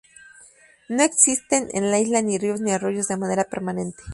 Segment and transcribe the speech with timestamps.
[0.89, 4.01] No existen en la isla ni ríos ni arroyos de manera permanente.